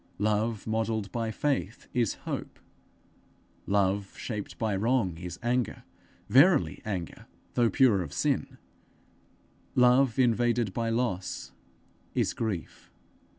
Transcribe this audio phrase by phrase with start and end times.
[0.17, 2.57] Love modelled by faith, is hope;
[3.67, 5.83] love shaped by wrong, is anger
[6.27, 8.57] verily anger, though pure of sin;
[9.75, 11.51] love invaded by loss,
[12.15, 12.91] is grief.